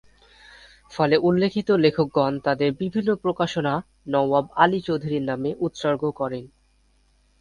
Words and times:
ফলে 0.91 1.15
উল্লেখিত 1.19 1.69
লেখকগণ 1.83 2.33
তাদের 2.39 2.69
বিভিন্ন 2.73 3.09
প্রকাশনা 3.15 3.73
নওয়াব 4.07 4.45
আলী 4.55 4.79
চৌধুরীর 4.87 5.23
নামে 5.23 5.49
উৎসর্গ 5.59 6.01
করেন। 6.19 6.43